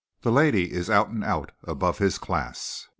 The 0.23 0.31
lady 0.31 0.73
is 0.73 0.89
out 0.89 1.09
and 1.09 1.23
out 1.23 1.51
above 1.63 1.99
his 1.99 2.17
class. 2.17 2.87